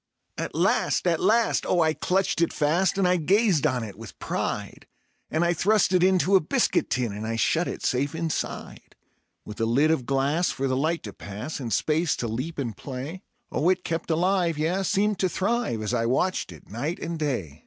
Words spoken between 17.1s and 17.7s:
day.